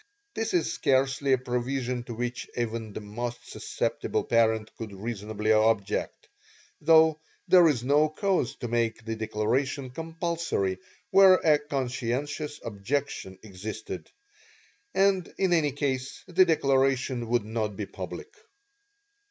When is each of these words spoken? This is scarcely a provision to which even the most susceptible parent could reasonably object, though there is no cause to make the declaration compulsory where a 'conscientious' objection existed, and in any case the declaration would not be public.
This 0.33 0.55
is 0.55 0.73
scarcely 0.73 1.31
a 1.31 1.37
provision 1.37 2.01
to 2.05 2.15
which 2.15 2.49
even 2.57 2.91
the 2.91 2.99
most 3.01 3.47
susceptible 3.51 4.23
parent 4.23 4.75
could 4.75 4.91
reasonably 4.91 5.51
object, 5.51 6.27
though 6.81 7.19
there 7.47 7.67
is 7.67 7.83
no 7.83 8.09
cause 8.09 8.55
to 8.55 8.67
make 8.67 9.05
the 9.05 9.15
declaration 9.15 9.91
compulsory 9.91 10.79
where 11.11 11.35
a 11.35 11.59
'conscientious' 11.59 12.61
objection 12.65 13.37
existed, 13.43 14.09
and 14.95 15.31
in 15.37 15.53
any 15.53 15.71
case 15.71 16.23
the 16.27 16.45
declaration 16.45 17.27
would 17.27 17.45
not 17.45 17.75
be 17.77 17.85
public. 17.85 18.33